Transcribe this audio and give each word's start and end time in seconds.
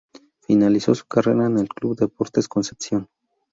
Finalizó 0.39 0.95
su 0.95 1.05
carrera 1.05 1.45
en 1.45 1.59
el 1.59 1.69
club 1.69 1.95
Deportes 1.95 2.47
Concepción. 2.47 3.07